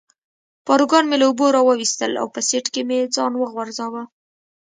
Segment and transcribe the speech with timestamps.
[0.67, 4.03] پاروګان مې له اوبو را وویستل او په سیټ کې مې ځان وغورځاوه.